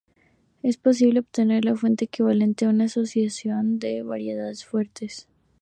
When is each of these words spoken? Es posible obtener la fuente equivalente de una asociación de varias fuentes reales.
Es 0.63 0.77
posible 0.77 1.19
obtener 1.19 1.63
la 1.63 1.75
fuente 1.75 2.05
equivalente 2.05 2.65
de 2.65 2.71
una 2.71 2.85
asociación 2.85 3.77
de 3.77 4.01
varias 4.01 4.65
fuentes 4.65 5.27
reales. 5.27 5.27